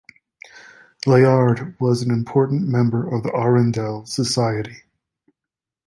Layard 1.05 1.79
was 1.79 2.01
an 2.01 2.09
important 2.09 2.67
member 2.67 3.07
of 3.07 3.21
the 3.21 3.29
Arundel 3.37 4.03
Society. 4.07 4.77